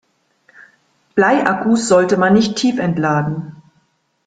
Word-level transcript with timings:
Bleiakkus 1.13 1.87
sollte 1.87 2.17
man 2.17 2.33
nicht 2.33 2.55
tiefentladen. 2.55 3.61